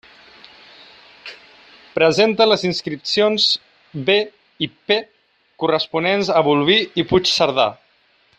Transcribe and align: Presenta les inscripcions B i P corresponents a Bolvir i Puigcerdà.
Presenta 1.97 2.47
les 2.51 2.65
inscripcions 2.71 3.45
B 4.09 4.17
i 4.69 4.71
P 4.89 4.99
corresponents 5.65 6.33
a 6.41 6.45
Bolvir 6.49 6.83
i 7.03 7.09
Puigcerdà. 7.13 7.69